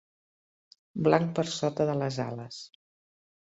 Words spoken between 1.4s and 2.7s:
per sota de les ales.